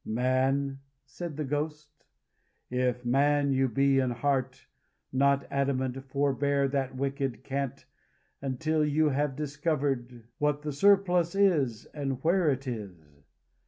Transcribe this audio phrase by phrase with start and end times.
[0.03, 2.05] "Man," said the Ghost,
[2.71, 4.65] "if man you be in heart,
[5.13, 7.85] not adamant, forbear that wicked cant
[8.41, 13.21] until you have discovered what the surplus is and where it is.